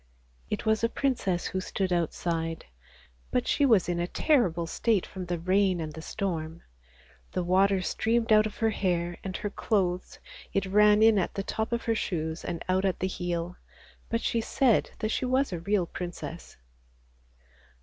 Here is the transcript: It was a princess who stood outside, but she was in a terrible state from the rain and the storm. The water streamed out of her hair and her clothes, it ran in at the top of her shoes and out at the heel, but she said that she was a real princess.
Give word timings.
It 0.49 0.65
was 0.65 0.83
a 0.83 0.89
princess 0.89 1.45
who 1.45 1.61
stood 1.61 1.93
outside, 1.93 2.65
but 3.29 3.47
she 3.47 3.67
was 3.67 3.87
in 3.87 3.99
a 3.99 4.07
terrible 4.07 4.65
state 4.65 5.05
from 5.05 5.27
the 5.27 5.37
rain 5.37 5.79
and 5.79 5.93
the 5.93 6.01
storm. 6.01 6.63
The 7.33 7.43
water 7.43 7.83
streamed 7.83 8.33
out 8.33 8.47
of 8.47 8.57
her 8.57 8.71
hair 8.71 9.19
and 9.23 9.37
her 9.37 9.51
clothes, 9.51 10.17
it 10.53 10.65
ran 10.65 11.03
in 11.03 11.19
at 11.19 11.35
the 11.35 11.43
top 11.43 11.71
of 11.71 11.83
her 11.83 11.93
shoes 11.93 12.43
and 12.43 12.65
out 12.67 12.83
at 12.83 12.99
the 12.99 13.05
heel, 13.05 13.57
but 14.09 14.21
she 14.21 14.41
said 14.41 14.89
that 14.97 15.09
she 15.11 15.25
was 15.25 15.53
a 15.53 15.59
real 15.59 15.85
princess. 15.85 16.57